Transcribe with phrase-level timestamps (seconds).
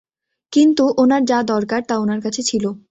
[0.53, 2.65] কিন্তু ওনার যা দরকার তা ওনার কাছে ছিল।